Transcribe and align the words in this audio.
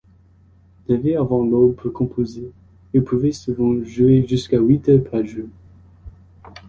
Levé 0.89 1.15
avant 1.15 1.45
l'aube 1.45 1.75
pour 1.75 1.93
composer, 1.93 2.49
il 2.91 3.03
pouvait 3.03 3.31
souvent 3.31 3.75
jouer 3.83 4.25
jusqu'à 4.27 4.57
huit 4.57 4.89
heures 4.89 5.03
par 5.03 5.23
jours. 5.23 5.45